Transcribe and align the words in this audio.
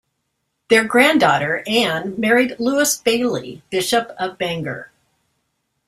Their 0.69 0.83
granddaughter 0.83 1.63
Ann 1.67 2.15
married 2.19 2.59
Lewis 2.59 2.97
Bayly, 2.97 3.61
Bishop 3.69 4.09
of 4.17 4.35
Bangor. 4.39 4.89